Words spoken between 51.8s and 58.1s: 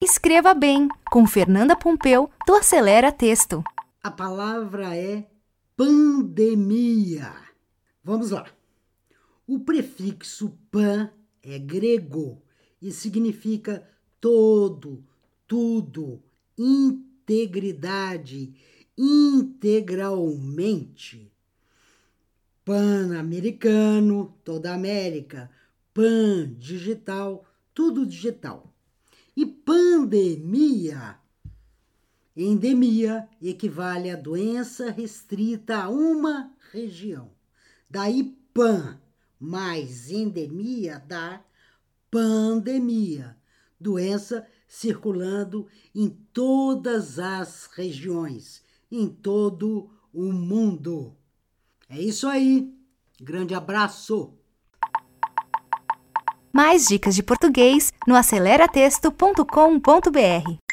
É isso aí. Grande abraço. Mais dicas de português